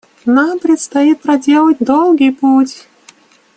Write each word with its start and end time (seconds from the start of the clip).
Нам 0.25 0.57
предстоит 0.57 1.21
проделать 1.21 1.77
долгий 1.79 2.31
путь. 2.31 2.87